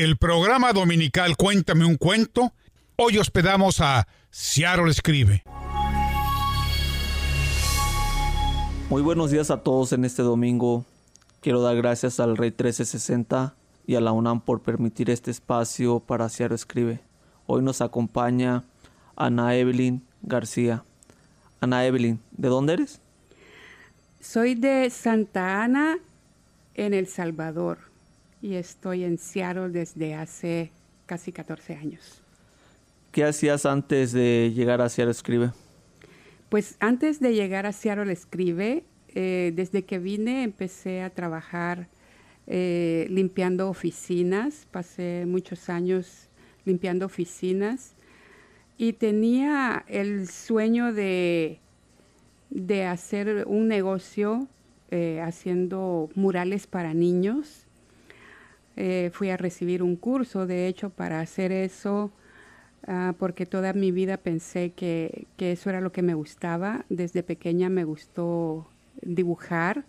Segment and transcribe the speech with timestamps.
[0.00, 2.54] el programa dominical Cuéntame un cuento.
[2.96, 5.42] Hoy hospedamos a Seattle Escribe.
[8.88, 10.86] Muy buenos días a todos en este domingo.
[11.42, 13.54] Quiero dar gracias al Rey 1360
[13.86, 17.00] y a la UNAM por permitir este espacio para Seattle Escribe.
[17.46, 18.64] Hoy nos acompaña
[19.16, 20.82] Ana Evelyn García.
[21.60, 23.02] Ana Evelyn, ¿de dónde eres?
[24.18, 25.98] Soy de Santa Ana,
[26.74, 27.89] en El Salvador
[28.42, 30.70] y estoy en Seattle desde hace
[31.06, 32.22] casi 14 años.
[33.12, 35.50] ¿Qué hacías antes de llegar a Seattle Escribe?
[36.48, 41.88] Pues antes de llegar a Seattle Escribe, eh, desde que vine empecé a trabajar
[42.46, 46.28] eh, limpiando oficinas, pasé muchos años
[46.64, 47.94] limpiando oficinas
[48.78, 51.58] y tenía el sueño de,
[52.50, 54.46] de hacer un negocio
[54.90, 57.66] eh, haciendo murales para niños
[58.76, 62.12] eh, fui a recibir un curso, de hecho, para hacer eso,
[62.86, 66.84] ah, porque toda mi vida pensé que, eso era lo que me gustaba.
[66.88, 68.68] Desde pequeña me gustó
[69.02, 69.84] dibujar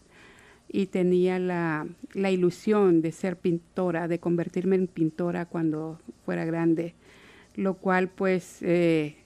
[0.68, 6.96] y tenía la, ilusión de ser pintora, de convertirme en pintora cuando fuera grande,
[7.56, 9.18] lo cual pues eh,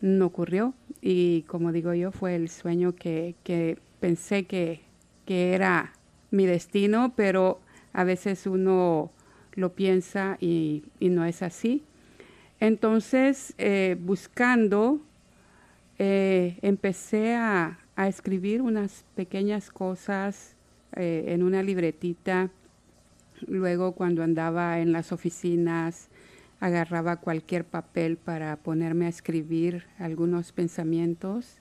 [0.00, 3.34] no ocurrió y como digo yo fue el sueño que,
[4.00, 4.80] pensé que,
[5.26, 5.92] que, era
[6.30, 7.60] mi destino, pero
[7.92, 9.10] a veces uno
[9.54, 11.82] lo piensa y, no es así.
[12.60, 15.00] Entonces, eh, buscando,
[15.98, 20.54] eh, empecé a, escribir unas pequeñas cosas
[20.94, 22.48] eh, en una libretita.
[23.48, 26.08] Luego, cuando andaba en las oficinas,
[26.60, 31.58] agarraba cualquier papel para ponerme a escribir algunos pensamientos.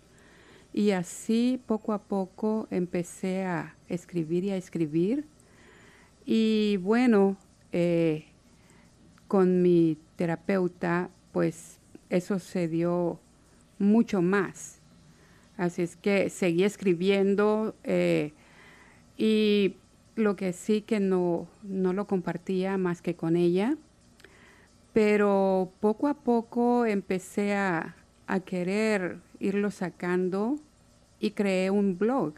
[0.74, 5.26] Y así, poco a poco, empecé a escribir y a escribir
[6.30, 7.38] y bueno,
[7.72, 8.26] eh,
[9.30, 11.80] con mi terapeuta, pues
[12.10, 13.18] eso se dio
[13.80, 14.82] mucho más.
[15.56, 18.34] Así es que seguí escribiendo eh,
[19.16, 19.76] y
[20.16, 23.78] lo que sí que no, no lo compartía más que con ella,
[24.92, 27.96] pero poco a poco empecé a,
[28.28, 30.58] a querer irlo sacando
[31.22, 32.34] y creé un blog.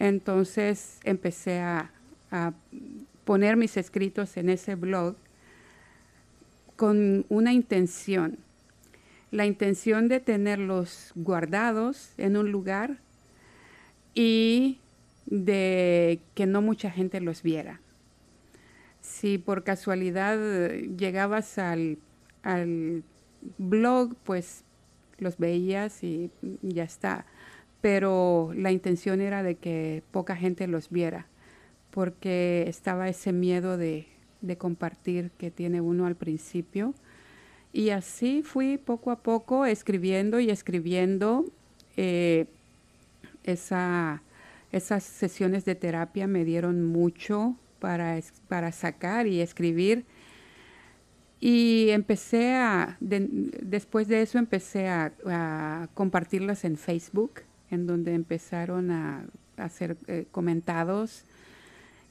[0.00, 1.92] Entonces empecé a,
[2.32, 2.54] a
[3.24, 5.14] poner mis escritos en ese blog
[6.74, 8.38] con una intención,
[9.30, 12.98] la intención de tenerlos guardados en un lugar
[14.14, 14.80] y
[15.26, 17.80] de que no mucha gente los viera.
[19.00, 21.98] Si por casualidad llegabas al,
[22.42, 23.04] al
[23.58, 24.64] blog, pues
[25.18, 26.30] los veías y
[26.62, 27.26] ya está.
[27.80, 31.26] Pero la intención era de que poca gente los viera
[31.92, 34.08] porque estaba ese miedo de,
[34.58, 36.94] compartir que tiene uno al principio.
[37.72, 41.44] Y así fui poco a poco escribiendo y escribiendo.
[41.96, 42.46] Eh,
[43.44, 44.22] esa,
[44.72, 50.04] esas sesiones de terapia me dieron mucho para, para sacar y escribir.
[51.40, 59.26] Y empecé a, después de eso empecé a, compartirlas en Facebook, en donde empezaron a,
[59.56, 61.26] hacer eh, comentados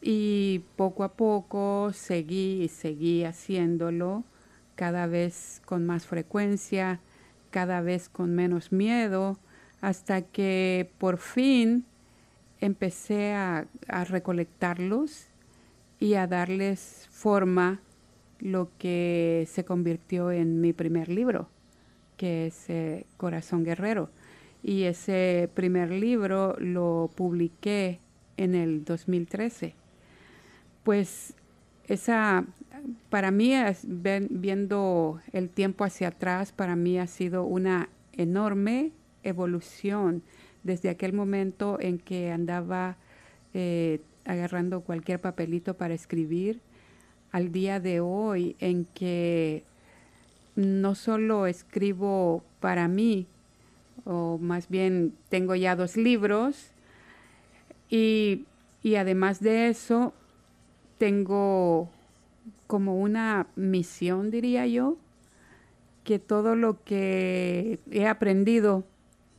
[0.02, 4.24] y poco a poco seguí y seguí haciéndolo
[4.76, 7.00] cada vez con más frecuencia,
[7.52, 9.38] cada vez con menos miedo,
[9.80, 11.86] hasta que por fin
[12.60, 15.28] empecé a, recolectarlos
[16.00, 17.80] y a darles forma
[18.40, 21.48] lo que se convirtió en mi primer libro,
[22.18, 24.10] que es eh, Corazón Guerrero.
[24.64, 28.00] Y ese primer libro lo publiqué
[28.38, 29.76] en el 2013
[30.84, 31.34] pues
[31.88, 32.46] esa,
[33.10, 33.54] para mí,
[34.30, 38.92] viendo el tiempo hacia atrás, para mí ha sido una enorme
[39.24, 40.24] evolución
[40.64, 42.98] desde aquel momento en que andaba
[43.54, 46.62] eh, agarrando cualquier papelito para escribir
[47.32, 49.64] al día de hoy en que
[50.56, 53.26] no solo escribo para mí,
[54.06, 56.72] o más bien tengo ya dos libros,
[57.90, 58.46] y,
[58.84, 60.14] y además de eso,
[61.02, 61.90] tengo
[62.68, 64.98] como una misión, diría yo,
[66.04, 68.84] que todo lo que he aprendido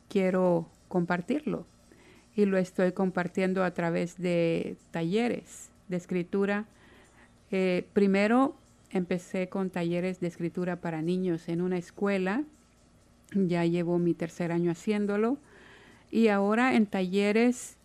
[0.09, 1.65] quiero compartirlo.
[2.35, 6.65] Y lo estoy compartiendo a través de talleres de escritura.
[7.49, 8.55] Eh, primero
[8.89, 12.43] empecé con talleres de escritura para niños en una escuela.
[13.33, 15.37] Ya llevo mi tercer año haciéndolo.
[16.11, 17.77] Y ahora en talleres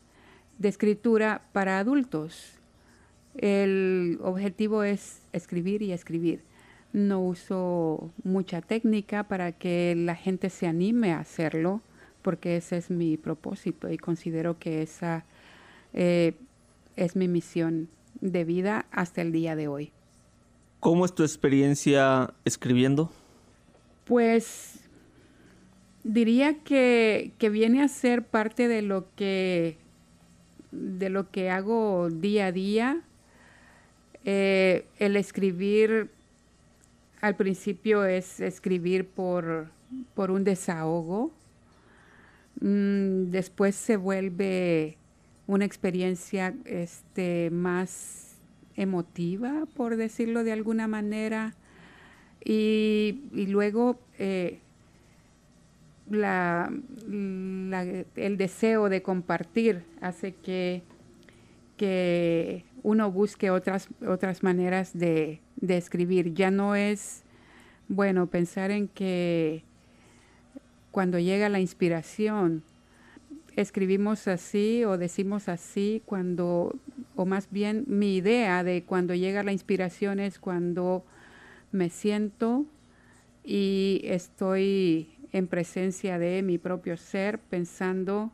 [0.58, 2.57] de escritura para adultos
[3.38, 6.43] El objetivo es escribir y escribir.
[6.93, 11.81] No uso mucha técnica para que la gente se anime a hacerlo,
[12.23, 15.25] porque ese es mi propósito y considero que esa
[15.93, 16.35] eh,
[16.96, 17.88] es mi misión
[18.20, 19.93] de vida hasta el día de hoy.
[20.81, 23.11] ¿Cómo es tu experiencia escribiendo?
[24.05, 24.81] Pues
[26.05, 29.76] diría que, que, viene a ser parte de lo que
[30.70, 33.02] de lo que hago día a día.
[34.25, 36.11] Eh, el escribir
[37.20, 39.69] al principio es escribir por,
[40.15, 41.32] por un desahogo.
[42.61, 44.97] Mm, después se vuelve
[45.47, 48.37] una experiencia este, más
[48.76, 51.55] emotiva, por decirlo de alguna manera.
[52.44, 54.59] Y, luego eh,
[56.11, 56.73] la,
[58.17, 60.82] el deseo de compartir hace que,
[61.76, 66.32] que uno busque otras, otras maneras de, de escribir.
[66.32, 67.23] Ya no es,
[67.87, 69.62] bueno, pensar en que
[70.90, 72.62] cuando llega la inspiración,
[73.56, 76.75] escribimos así o decimos así cuando,
[77.14, 81.05] o más bien mi idea de cuando llega la inspiración es cuando
[81.73, 82.64] me siento
[83.44, 88.32] y estoy en presencia de mi propio ser, pensando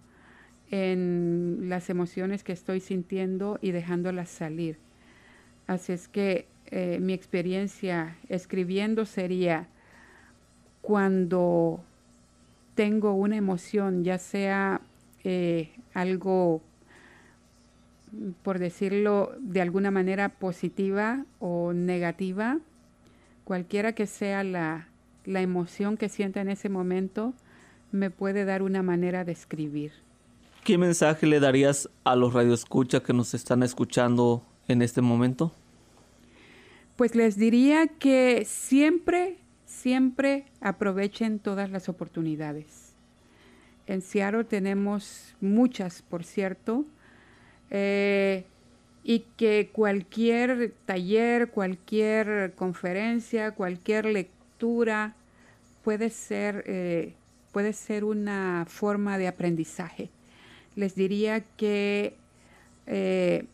[0.75, 4.77] en las emociones que estoy sintiendo y dejándolas salir.
[5.69, 9.69] Así es que eh, mi experiencia escribiendo sería
[10.83, 11.81] cuando
[12.75, 14.81] tengo una emoción, ya sea
[15.23, 16.61] eh, algo,
[18.43, 22.59] por decirlo de alguna manera, positiva o negativa,
[23.45, 24.89] cualquiera que sea la,
[25.25, 27.33] la emoción que sienta en ese momento,
[27.93, 30.04] me puede dar una manera de escribir.
[30.65, 35.53] ¿Qué mensaje le darías a los radioescuchas que nos están escuchando en este momento?
[36.97, 42.95] Pues les diría que siempre, siempre aprovechen todas las oportunidades.
[43.87, 46.87] En Seattle tenemos muchas, por cierto,
[47.69, 48.47] eh,
[49.03, 55.15] y que cualquier taller, cualquier conferencia, cualquier lectura
[55.83, 57.13] puede ser, eh,
[57.53, 60.09] puede ser una forma de aprendizaje.
[60.77, 62.15] Les diría que
[62.87, 63.47] eh,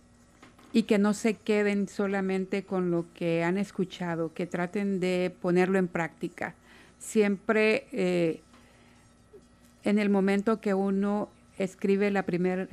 [0.72, 5.78] y que no se queden solamente con lo que han escuchado, que traten de ponerlo
[5.78, 6.54] en práctica.
[6.98, 8.40] Siempre eh,
[9.84, 11.28] en el momento que uno
[11.58, 12.68] escribe la primera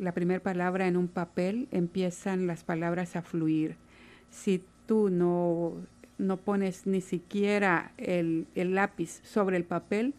[0.00, 3.76] la primer palabra en un papel, empiezan las palabras a fluir.
[4.30, 5.74] Si tú no,
[6.16, 10.14] no pones ni siquiera el, el lápiz sobre el papel,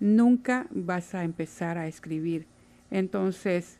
[0.00, 2.44] nunca vas a empezar a escribir.
[2.92, 3.78] Entonces,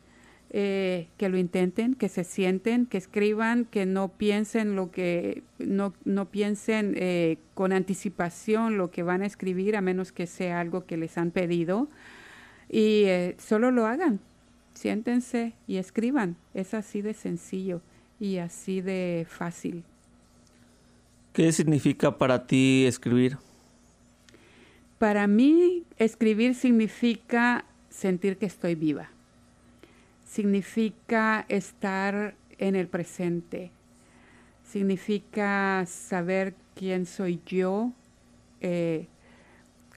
[0.49, 5.93] eh, que lo intenten, que se sienten, que escriban, que no piensen lo que, no,
[6.03, 10.85] no piensen eh, con anticipación lo que van a escribir, a menos que sea algo
[10.85, 11.89] que les han pedido,
[12.69, 14.19] y eh, solo lo hagan,
[14.73, 17.81] siéntense y escriban, es así de sencillo
[18.19, 19.83] y así de fácil.
[21.33, 23.37] ¿Qué significa para ti escribir?
[24.97, 29.09] Para mí, escribir significa sentir que estoy viva.
[30.25, 33.71] Significa estar en el presente,
[34.63, 37.91] significa saber quién soy yo,
[38.61, 39.07] eh,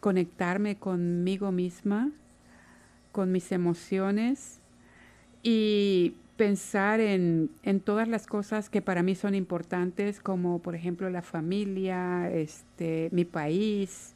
[0.00, 2.10] conectarme conmigo misma,
[3.12, 4.60] con mis emociones
[5.42, 7.50] y pensar en,
[7.84, 13.24] todas las cosas que para mí son importantes, como por ejemplo la familia, este, mi
[13.24, 14.15] país,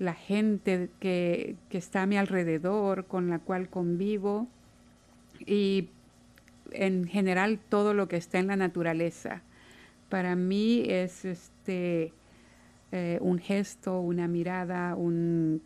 [0.00, 4.48] la gente que, que está a mi alrededor, con la cual convivo
[5.46, 5.90] y
[6.72, 9.42] en general todo lo que está en la naturaleza.
[10.08, 12.12] Para mí es este
[12.92, 15.62] eh, un gesto, una mirada, un,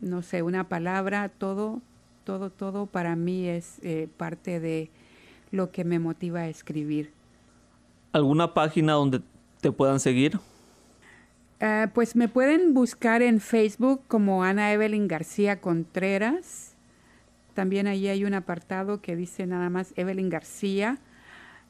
[0.00, 1.80] no sé, una palabra, todo,
[2.24, 4.90] todo, todo para mí es eh, parte de
[5.52, 7.12] lo que me motiva a escribir.
[8.12, 9.20] ¿Alguna página donde
[9.60, 10.38] te puedan seguir?
[11.64, 16.74] Eh, pues me pueden buscar en Facebook como Ana Evelyn García Contreras
[17.54, 20.98] también ahí hay un apartado que dice nada más Evelyn García.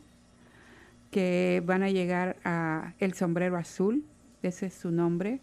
[1.11, 4.05] que van a llegar a El Sombrero Azul,
[4.43, 5.41] ese es su nombre.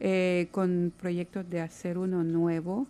[0.00, 2.86] eh, con proyectos de hacer uno nuevo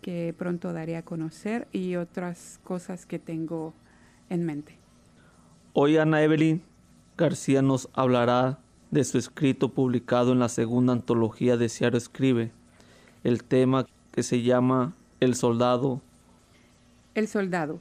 [0.00, 3.72] que pronto daré a conocer y otras cosas que tengo
[4.28, 4.76] en mente.
[5.72, 6.62] Hoy Ana Evelyn
[7.16, 8.58] García nos hablará
[8.90, 12.52] de su escrito publicado en la segunda antología de Ciaro Escribe,
[13.22, 16.00] el tema que se llama El Soldado.
[17.14, 17.78] El Soldado.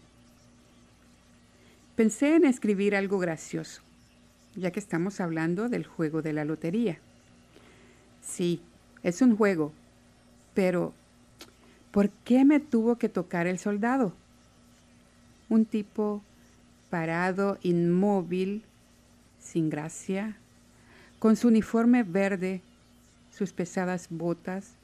[1.96, 3.82] Pensé en escribir algo gracioso,
[4.56, 7.00] ya que estamos hablando del juego de la lotería.
[8.22, 8.62] Sí,
[9.02, 9.74] es un juego,
[10.54, 10.94] pero
[11.90, 14.14] ¿por qué me tuvo que tocar el soldado?
[15.50, 16.22] Un tipo
[16.92, 18.62] parado, inmóvil,
[19.40, 20.38] sin gracia,
[21.18, 22.62] con su uniforme verde,
[23.32, 24.76] sus pesadas botas,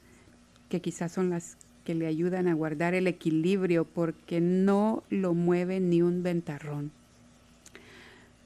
[0.68, 5.80] que quizás son las que le ayudan a guardar el equilibrio porque no lo mueve
[5.80, 6.90] ni un ventarrón.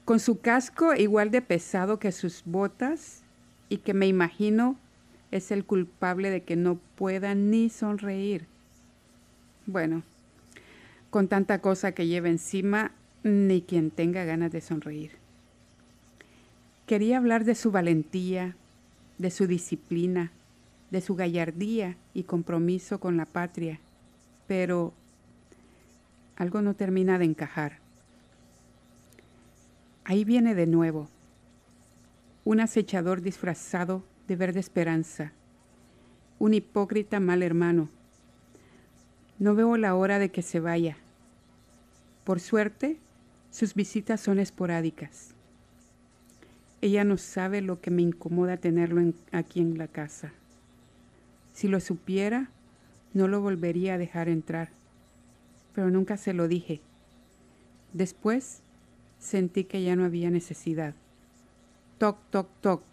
[0.05, 3.23] Con su casco igual de pesado que sus botas
[3.69, 4.77] y que me imagino
[5.31, 8.45] es el culpable de que no pueda ni sonreír.
[9.65, 10.03] Bueno,
[11.09, 12.91] con tanta cosa que lleva encima,
[13.23, 15.11] ni quien tenga ganas de sonreír.
[16.85, 18.55] Quería hablar de su valentía,
[19.17, 20.31] de su disciplina,
[20.91, 23.79] de su gallardía y compromiso con la patria,
[24.47, 24.93] pero
[26.35, 27.79] algo no termina de encajar.
[30.03, 31.09] Ahí viene de nuevo,
[32.43, 35.31] un acechador disfrazado de verde esperanza,
[36.37, 37.89] un hipócrita mal hermano.
[39.39, 40.97] No veo la hora de que se vaya.
[42.23, 42.97] Por suerte,
[43.51, 45.33] sus visitas son esporádicas.
[46.81, 50.31] Ella no sabe lo que me incomoda tenerlo aquí en la casa.
[51.55, 52.49] Si lo supiera,
[53.13, 54.71] no lo volvería a dejar entrar,
[55.73, 56.81] pero nunca se lo dije.
[57.93, 58.59] Después
[59.19, 60.93] sentí que ya no había necesidad.
[61.97, 62.83] Toc, toc, toc.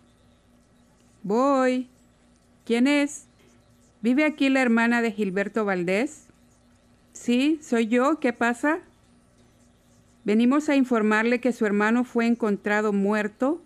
[1.24, 1.88] Voy.
[2.64, 3.26] ¿Quién es?
[4.00, 6.26] ¿Vive aquí la hermana de Gilberto Valdés?
[7.12, 8.20] Sí, soy yo.
[8.20, 8.78] ¿Qué pasa?
[10.22, 13.60] Venimos a informarle que su hermano fue encontrado muerto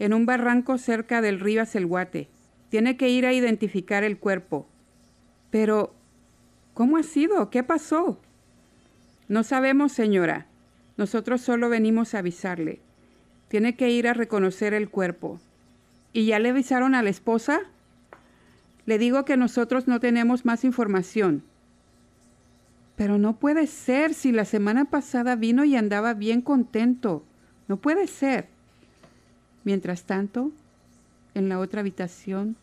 [0.00, 2.28] en un barranco cerca del río Acelguate.
[2.72, 4.66] Tiene que ir a identificar el cuerpo.
[5.50, 5.92] Pero,
[6.72, 7.50] ¿cómo ha sido?
[7.50, 8.18] ¿Qué pasó?
[9.28, 10.46] No sabemos, señora.
[10.96, 12.80] Nosotros solo venimos a avisarle.
[13.48, 15.38] Tiene que ir a reconocer el cuerpo.
[16.14, 17.60] ¿Y ya le avisaron a la esposa?
[18.86, 21.42] Le digo que nosotros no tenemos más información.
[22.96, 27.22] Pero no puede ser si la semana pasada vino y andaba bien contento.
[27.68, 28.48] No puede ser.
[29.62, 30.52] Mientras tanto,
[31.34, 32.56] en la otra habitación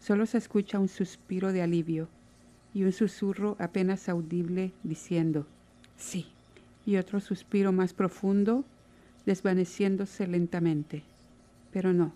[0.00, 2.08] solo se escucha un suspiro de alivio
[2.74, 5.46] y un susurro apenas audible diciendo,
[5.96, 6.26] sí,
[6.86, 8.64] y otro suspiro más profundo
[9.26, 11.02] desvaneciéndose lentamente.
[11.72, 12.12] Pero no,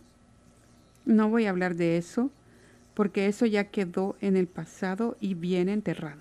[1.07, 2.31] no voy a hablar de eso
[2.95, 6.21] porque eso ya quedó en el pasado y bien enterrado.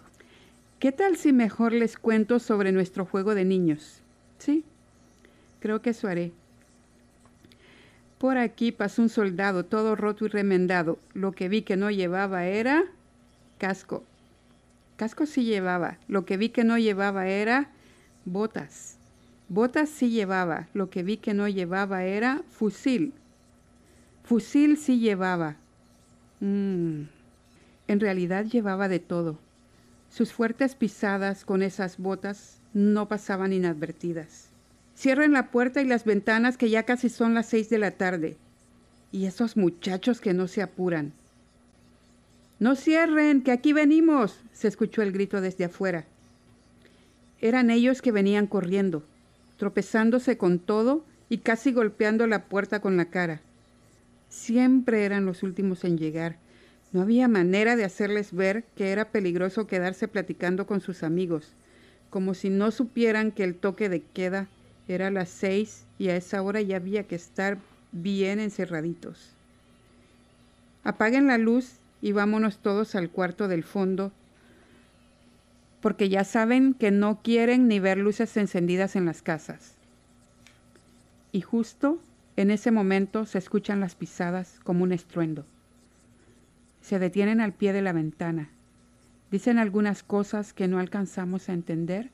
[0.80, 4.02] ¿Qué tal si mejor les cuento sobre nuestro juego de niños?
[4.38, 4.64] Sí,
[5.60, 6.32] creo que eso haré.
[8.18, 10.98] Por aquí pasó un soldado todo roto y remendado.
[11.14, 12.86] Lo que vi que no llevaba era
[13.60, 14.04] casco.
[14.96, 16.00] Casco sí llevaba.
[16.08, 17.70] Lo que vi que no llevaba era
[18.26, 18.98] botas.
[19.50, 20.68] Botas sí llevaba.
[20.74, 23.14] Lo que vi que no llevaba era fusil.
[24.24, 25.56] Fusil sí llevaba.
[26.40, 27.04] Mm.
[27.88, 29.38] En realidad llevaba de todo.
[30.10, 34.47] Sus fuertes pisadas con esas botas no pasaban inadvertidas.
[34.98, 38.36] Cierren la puerta y las ventanas que ya casi son las seis de la tarde.
[39.12, 41.14] Y esos muchachos que no se apuran.
[42.60, 46.06] No cierren, que aquí venimos, se escuchó el grito desde afuera.
[47.40, 49.04] Eran ellos que venían corriendo,
[49.58, 53.40] tropezándose con todo y casi golpeando la puerta con la cara.
[54.30, 56.38] Siempre eran los últimos en llegar.
[56.92, 61.50] No había manera de hacerles ver que era peligroso quedarse platicando con sus amigos,
[62.10, 64.48] como si no supieran que el toque de queda
[64.88, 67.58] era las seis y a esa hora ya había que estar
[67.92, 69.32] bien encerraditos.
[70.84, 74.12] Apaguen la luz y vámonos todos al cuarto del fondo,
[75.82, 79.74] porque ya saben que no quieren ni ver luces encendidas en las casas.
[81.32, 82.00] Y justo
[82.38, 85.46] en ese momento se escuchan las pisadas como un estruendo.
[86.82, 88.50] Se detienen al pie de la ventana,
[89.32, 92.10] dicen algunas cosas que no alcanzamos a entender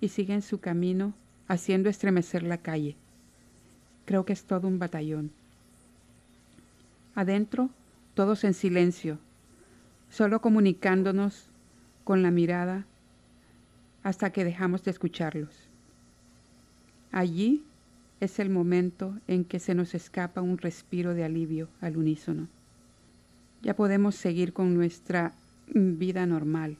[0.00, 1.14] y siguen su camino
[1.48, 2.96] haciendo estremecer la calle.
[4.04, 5.30] Creo que es todo un batallón.
[7.14, 7.70] Adentro,
[8.14, 9.18] todos en silencio,
[10.10, 11.46] solo comunicándonos
[12.04, 12.84] con la mirada
[14.02, 15.50] hasta que dejamos de escucharlos.
[17.12, 17.62] Allí
[18.20, 22.48] es el momento en que se nos escapa un respiro de alivio al unísono.
[23.62, 25.32] Ya podemos seguir con nuestra
[25.68, 26.76] vida normal,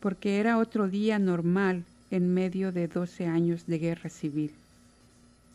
[0.00, 4.52] porque era otro día normal en medio de 12 años de guerra civil.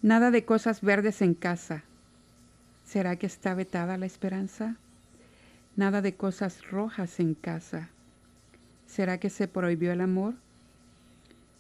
[0.02, 1.84] Nada de cosas verdes en casa.
[2.86, 4.76] ¿Será que está vetada la esperanza?
[5.78, 7.88] Nada de cosas rojas en casa.
[8.88, 10.34] ¿Será que se prohibió el amor?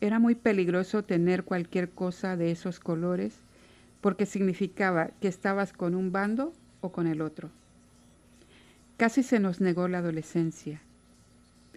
[0.01, 3.35] Era muy peligroso tener cualquier cosa de esos colores
[4.01, 6.51] porque significaba que estabas con un bando
[6.81, 7.49] o con el otro.
[8.97, 10.81] Casi se nos negó la adolescencia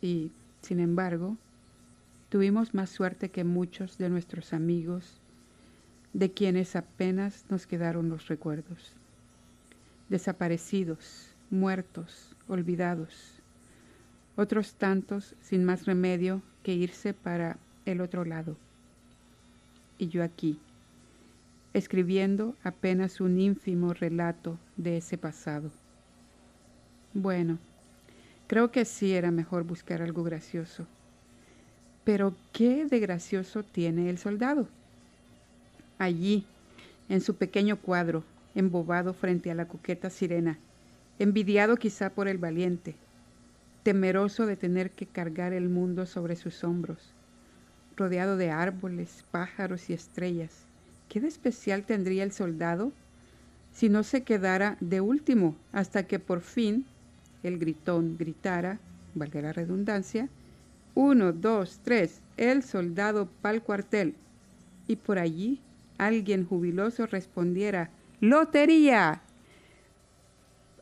[0.01, 1.37] y, sin embargo,
[2.33, 5.21] tuvimos más suerte que muchos de nuestros amigos,
[6.15, 8.95] de quienes apenas nos quedaron los recuerdos.
[10.09, 13.35] Desaparecidos, muertos, olvidados.
[14.35, 18.57] Otros tantos sin más remedio que irse para el otro lado.
[19.99, 20.59] Y yo aquí,
[21.75, 25.71] escribiendo apenas un ínfimo relato de ese pasado.
[27.13, 27.59] Bueno,
[28.47, 30.87] creo que sí era mejor buscar algo gracioso.
[32.05, 34.67] Pero ¿qué de gracioso tiene el soldado?
[35.99, 36.45] Allí,
[37.09, 40.59] en su pequeño cuadro, embobado frente a la coqueta sirena,
[41.19, 42.97] envidiado quizá por el valiente,
[43.83, 47.13] temeroso de tener que cargar el mundo sobre sus hombros,
[47.97, 50.51] rodeado de árboles, pájaros y estrellas.
[51.09, 52.93] ¿Qué de especial tendría el soldado
[53.73, 56.85] si no se quedara de último hasta que por fin
[57.43, 58.79] el gritón gritara,
[59.15, 60.29] valga la redundancia,
[60.95, 64.15] uno, dos, tres, el soldado pa'l cuartel,
[64.87, 65.61] y por allí
[65.99, 69.23] alguien jubiloso respondiera, ¡Lotería!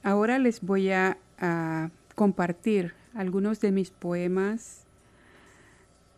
[0.03, 4.85] Ahora les voy a, a compartir algunos de mis poemas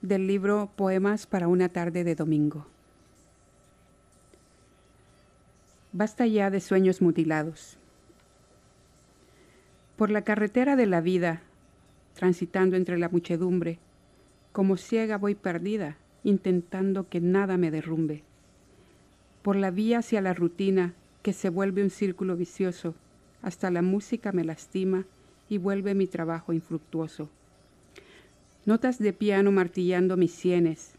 [0.02, 2.66] del libro Poemas para una tarde de domingo.
[5.92, 7.76] Basta ya de sueños mutilados.
[9.96, 11.42] Por la carretera de la vida,
[12.14, 13.78] transitando entre la muchedumbre,
[14.52, 18.22] como ciega voy perdida, intentando que nada me derrumbe.
[19.42, 22.94] Por la vía hacia la rutina, que se vuelve un círculo vicioso,
[23.42, 25.04] hasta la música me lastima
[25.48, 27.28] y vuelve mi trabajo infructuoso.
[28.64, 30.92] Notas de piano martillando mis sienes,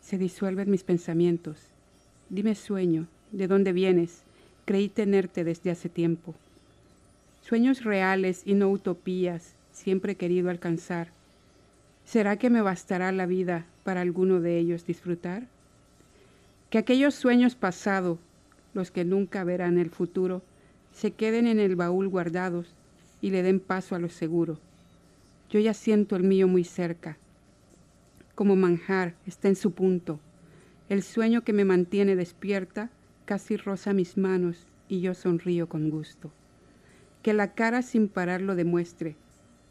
[0.00, 1.58] se disuelven mis pensamientos.
[2.30, 4.22] Dime sueño, ¿de dónde vienes?
[4.64, 6.34] Creí tenerte desde hace tiempo.
[7.42, 11.08] Sueños reales y no utopías, siempre he querido alcanzar.
[12.06, 15.46] ¿Será que me bastará la vida para alguno de ellos disfrutar?
[16.70, 18.18] Que aquellos sueños pasados,
[18.72, 20.42] los que nunca verán el futuro,
[20.92, 22.74] se queden en el baúl guardados
[23.20, 24.58] y le den paso a lo seguro.
[25.50, 27.16] Yo ya siento el mío muy cerca.
[28.34, 30.20] Como manjar está en su punto.
[30.88, 32.90] El sueño que me mantiene despierta
[33.24, 36.30] casi roza mis manos y yo sonrío con gusto.
[37.22, 39.16] Que la cara sin parar lo demuestre,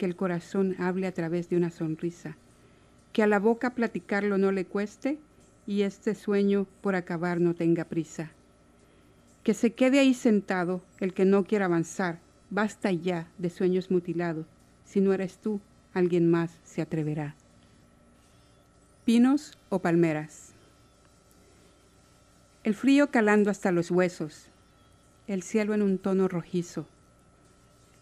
[0.03, 2.35] que el corazón hable a través de una sonrisa,
[3.13, 5.17] que a la boca platicarlo no le cueste
[5.65, 8.29] y este sueño por acabar no tenga prisa.
[9.45, 14.45] Que se quede ahí sentado el que no quiera avanzar, basta ya de sueños mutilados,
[14.83, 15.61] si no eres tú,
[15.93, 17.35] alguien más se atreverá.
[19.05, 20.51] Pinos o palmeras.
[22.65, 24.47] El frío calando hasta los huesos,
[25.27, 26.87] el cielo en un tono rojizo,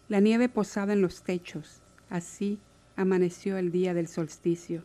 [0.08, 1.81] la nieve posada en los techos,
[2.12, 2.58] así
[2.94, 4.82] amaneció el día del solsticio.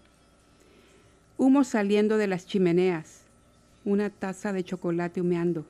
[1.38, 3.24] Humo saliendo de las chimeneas,
[3.84, 5.66] una taza de chocolate humeando,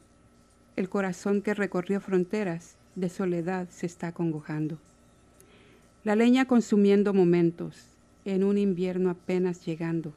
[0.76, 4.78] el corazón que recorrió fronteras de soledad se está congojando.
[6.04, 7.88] La leña consumiendo momentos,
[8.24, 10.14] en un invierno apenas llegando,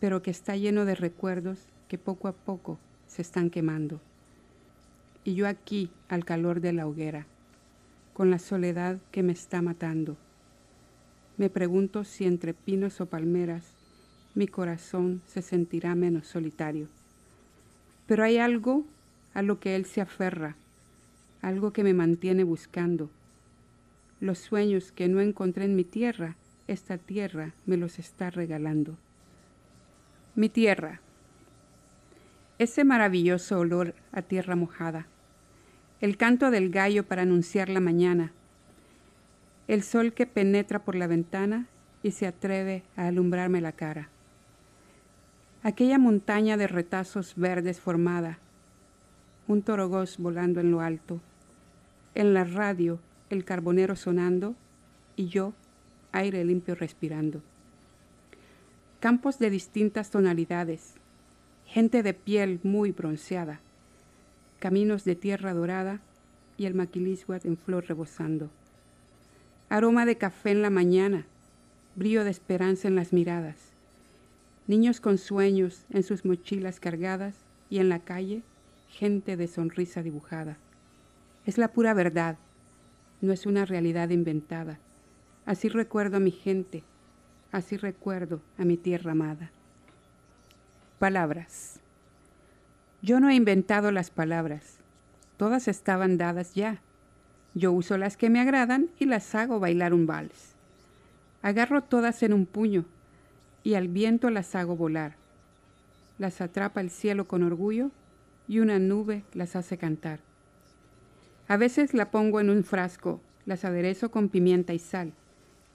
[0.00, 4.00] pero que está lleno de recuerdos que poco a poco se están quemando.
[5.24, 7.26] Y yo aquí al calor de la hoguera,
[8.12, 10.16] con la soledad que me está matando.
[11.36, 13.74] Me pregunto si entre pinos o palmeras
[14.34, 16.88] mi corazón se sentirá menos solitario.
[18.06, 18.84] Pero hay algo
[19.34, 20.56] a lo que él se aferra,
[21.40, 23.10] algo que me mantiene buscando.
[24.20, 26.36] Los sueños que no encontré en mi tierra,
[26.68, 28.96] esta tierra me los está regalando.
[30.34, 31.00] Mi tierra.
[32.58, 35.06] Ese maravilloso olor a tierra mojada
[36.02, 38.32] el canto del gallo para anunciar la mañana,
[39.68, 41.66] el sol que penetra por la ventana
[42.02, 44.08] y se atreve a alumbrarme la cara.
[45.62, 48.38] Aquella montaña de retazos verdes formada,
[49.46, 51.20] un torogoz volando en lo alto,
[52.16, 52.98] en la radio
[53.30, 54.56] el carbonero sonando
[55.14, 55.52] y yo
[56.10, 57.42] aire limpio respirando.
[58.98, 60.94] Campos de distintas tonalidades,
[61.64, 63.60] gente de piel muy bronceada,
[64.62, 65.98] caminos de tierra dorada
[66.56, 68.48] y el maquilisguat en flor rebosando.
[69.68, 71.26] Aroma de café en la mañana,
[71.96, 73.56] brillo de esperanza en las miradas.
[74.68, 77.34] Niños con sueños en sus mochilas cargadas
[77.70, 78.42] y en la calle
[78.88, 80.58] gente de sonrisa dibujada.
[81.44, 82.38] Es la pura verdad,
[83.20, 84.78] no es una realidad inventada.
[85.44, 86.84] Así recuerdo a mi gente,
[87.50, 89.50] así recuerdo a mi tierra amada.
[91.00, 91.81] Palabras.
[93.04, 94.76] Yo no he inventado las palabras,
[95.36, 96.80] todas estaban dadas ya.
[97.52, 100.54] Yo uso las que me agradan y las hago bailar un vals.
[101.42, 102.84] Agarro todas en un puño
[103.64, 105.16] y al viento las hago volar.
[106.18, 107.90] Las atrapa el cielo con orgullo
[108.46, 110.20] y una nube las hace cantar.
[111.48, 115.12] A veces la pongo en un frasco, las aderezo con pimienta y sal,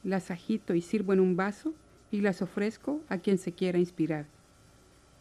[0.02, 1.74] las agito y sirvo en un vaso
[2.10, 4.28] y las ofrezco a quien se quiera inspirar.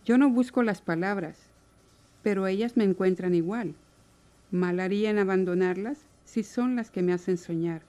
[0.05, 1.46] Yo no busco las palabras,
[2.27, 3.77] pero ellas me encuentran igual.
[4.51, 7.83] Mal haría en abandonarlas si son las que me hacen soñar.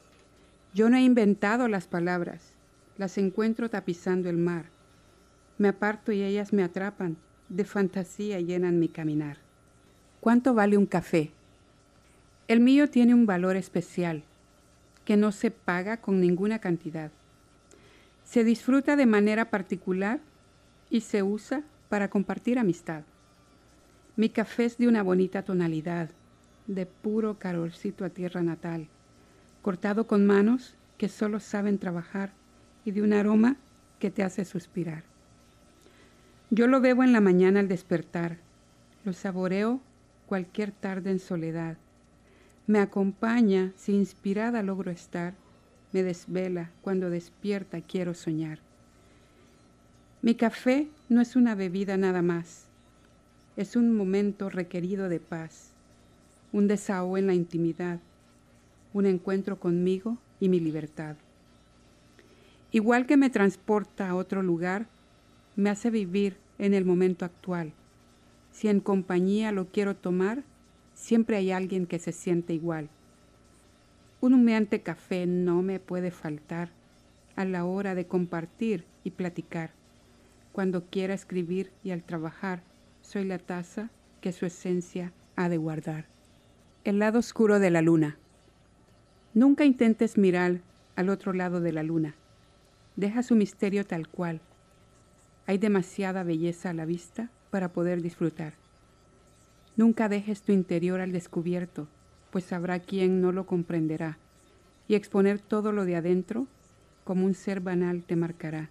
[0.75, 2.53] Yo no he inventado las palabras,
[2.99, 4.65] las encuentro tapizando el mar.
[5.57, 7.17] Me aparto y ellas me atrapan,
[7.49, 9.37] de fantasía llenan mi caminar.
[10.19, 11.31] ¿Cuánto vale un café?
[12.47, 14.21] El mío tiene un valor especial,
[15.03, 17.09] que no se paga con ninguna cantidad.
[18.23, 20.19] Se disfruta de manera particular
[20.91, 23.01] y se usa para compartir amistad.
[24.17, 26.09] Mi café es de una bonita tonalidad,
[26.65, 28.87] de puro calorcito a tierra natal,
[29.61, 32.31] cortado con manos que solo saben trabajar
[32.83, 33.57] y de un aroma
[33.99, 35.03] que te hace suspirar.
[36.49, 38.37] Yo lo bebo en la mañana al despertar,
[39.05, 39.81] lo saboreo
[40.25, 41.77] cualquier tarde en soledad.
[42.65, 45.35] Me acompaña si inspirada logro estar,
[45.93, 48.57] me desvela cuando despierta quiero soñar.
[50.23, 52.66] Mi café no es una bebida nada más,
[53.57, 55.71] es un momento requerido de paz,
[56.53, 57.99] un desahogo en la intimidad,
[58.93, 61.15] un encuentro conmigo y mi libertad.
[62.71, 64.85] Igual que me transporta a otro lugar,
[65.55, 67.73] me hace vivir en el momento actual.
[68.51, 70.43] Si en compañía lo quiero tomar,
[70.93, 72.89] siempre hay alguien que se siente igual.
[74.21, 76.69] Un humeante café no me puede faltar
[77.35, 79.71] a la hora de compartir y platicar.
[80.51, 82.61] Cuando quiera escribir y al trabajar,
[83.07, 83.89] soy la taza
[84.19, 86.07] que su esencia ha de guardar.
[86.83, 88.17] El lado oscuro de la luna.
[89.33, 90.59] Nunca intentes mirar
[90.97, 92.15] al otro lado de la luna.
[92.97, 94.41] Deja su misterio tal cual.
[95.45, 98.55] Hay demasiada belleza a la vista para poder disfrutar.
[99.77, 101.87] Nunca dejes tu interior al descubierto,
[102.29, 104.17] pues habrá quien no lo comprenderá,
[104.89, 106.45] y exponer todo lo de adentro
[107.05, 108.69] como un ser banal te marcará.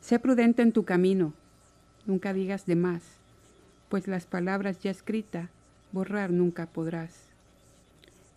[0.00, 1.32] Sé prudente en tu camino,
[2.04, 3.19] nunca digas de más,
[3.90, 5.50] pues las palabras ya escritas
[5.92, 7.26] borrar nunca podrás.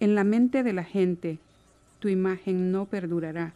[0.01, 1.39] En la mente de la gente
[1.99, 3.53] tu imagen no perdurará,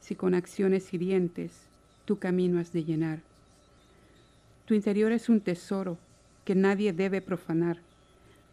[0.00, 1.52] si con acciones hirientes
[2.06, 3.20] tu camino has de llenar.
[4.64, 5.98] Tu interior es un tesoro
[6.44, 7.78] que nadie debe profanar.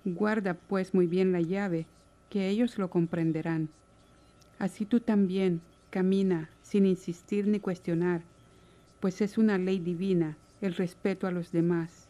[0.06, 1.86] Guarda pues muy bien la llave,
[2.30, 3.70] que ellos lo comprenderán.
[4.60, 8.22] Así tú también camina sin insistir ni cuestionar,
[9.00, 12.07] pues es una ley divina el respeto a los demás.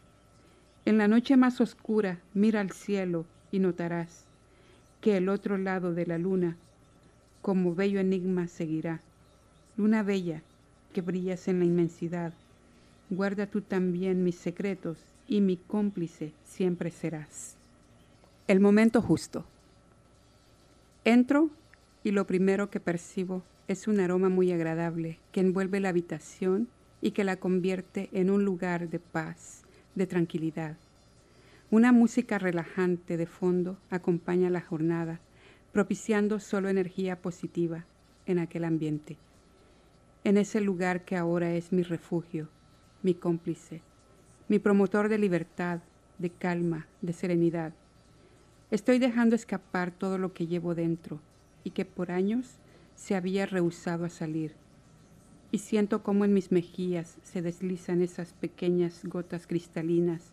[0.88, 4.24] En la noche más oscura mira al cielo y notarás
[5.02, 6.56] que el otro lado de la luna,
[7.42, 9.02] como bello enigma, seguirá.
[9.76, 10.40] Luna bella,
[10.94, 12.32] que brillas en la inmensidad.
[13.10, 14.96] Guarda tú también mis secretos
[15.26, 17.56] y mi cómplice siempre serás.
[18.46, 19.44] El momento justo.
[21.04, 21.50] Entro
[22.02, 26.66] y lo primero que percibo es un aroma muy agradable que envuelve la habitación
[27.02, 29.64] y que la convierte en un lugar de paz,
[29.98, 30.76] de tranquilidad.
[31.70, 35.20] Una música relajante de fondo acompaña la jornada,
[35.72, 37.84] propiciando solo energía positiva
[38.24, 39.18] en aquel ambiente
[40.24, 42.48] en ese lugar que ahora es mi refugio,
[43.02, 43.80] mi cómplice,
[44.48, 45.80] mi promotor de libertad,
[46.18, 47.72] de calma, de serenidad.
[48.70, 51.20] Estoy dejando escapar todo lo que llevo dentro
[51.64, 52.58] y que por años
[52.94, 54.54] se había rehusado a salir.
[55.50, 60.32] Y siento cómo en mis mejillas se deslizan esas pequeñas gotas cristalinas,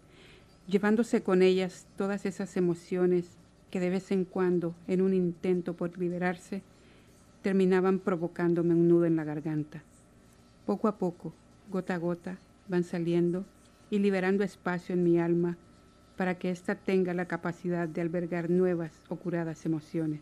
[0.68, 3.38] llevándose con ellas todas esas emociones
[3.72, 6.64] que de vez en cuando, en un intento por liberarse,
[7.42, 9.84] terminaban provocándome un nudo en la garganta.
[10.66, 11.34] Poco a poco,
[11.72, 13.46] gota a gota, van saliendo
[13.90, 15.58] y liberando espacio en mi alma
[16.18, 20.22] para que ésta tenga la capacidad de albergar nuevas o curadas emociones.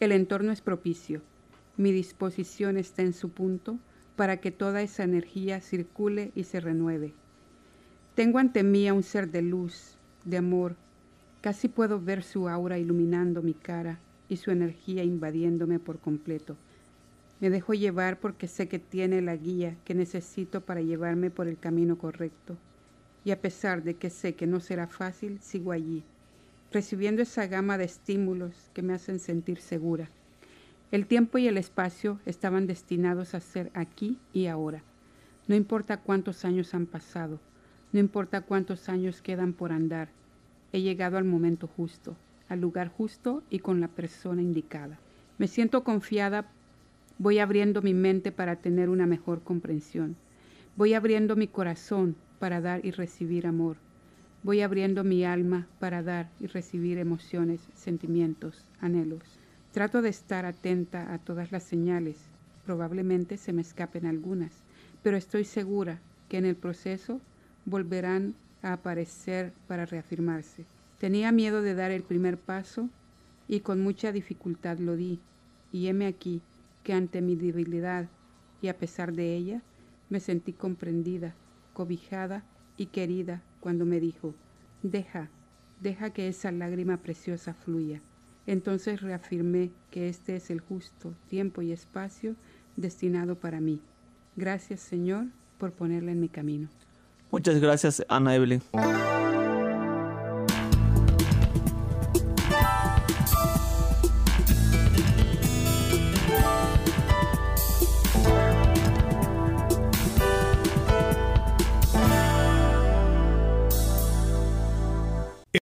[0.00, 1.22] El entorno es propicio,
[1.76, 3.78] mi disposición está en su punto
[4.16, 7.14] para que toda esa energía circule y se renueve.
[8.14, 10.76] Tengo ante mí a un ser de luz, de amor,
[11.42, 13.98] Casi puedo ver su aura iluminando mi cara
[14.28, 16.56] y su energía invadiéndome por completo.
[17.40, 21.58] Me dejo llevar porque sé que tiene la guía que necesito para llevarme por el
[21.58, 22.56] camino correcto.
[23.24, 26.04] Y a pesar de que sé que no será fácil, sigo allí,
[26.70, 30.08] recibiendo esa gama de estímulos que me hacen sentir segura.
[30.92, 34.82] El tiempo y el espacio estaban destinados a ser aquí y ahora.
[35.48, 37.40] No importa cuántos años han pasado,
[37.92, 40.10] no importa cuántos años quedan por andar,
[40.72, 42.14] he llegado al momento justo,
[42.48, 44.98] al lugar justo y con la persona indicada.
[45.38, 46.46] Me siento confiada
[47.18, 50.16] Voy abriendo mi mente para tener una mejor comprensión.
[50.76, 53.76] Voy abriendo mi corazón para dar y recibir amor.
[54.42, 59.41] Voy abriendo mi alma para dar y recibir emociones, sentimientos, anhelos.
[59.72, 62.18] Trato de estar atenta a todas las señales.
[62.66, 64.52] Probablemente se me escapen algunas,
[65.02, 67.22] pero estoy segura que en el proceso
[67.64, 70.66] volverán a aparecer para reafirmarse.
[70.98, 72.90] Tenía miedo de dar el primer paso
[73.48, 75.20] y con mucha dificultad lo di.
[75.72, 76.42] Y heme aquí,
[76.84, 78.08] que ante mi debilidad
[78.60, 79.62] y a pesar de ella,
[80.10, 81.34] me sentí comprendida,
[81.72, 82.44] cobijada
[82.76, 84.34] y querida cuando me dijo,
[84.82, 85.30] deja,
[85.80, 88.02] deja que esa lágrima preciosa fluya.
[88.46, 92.34] Entonces reafirmé que este es el justo tiempo y espacio
[92.76, 93.80] destinado para mí.
[94.36, 95.26] Gracias Señor
[95.58, 96.68] por ponerla en mi camino.
[97.30, 98.62] Muchas gracias Ana Evelyn.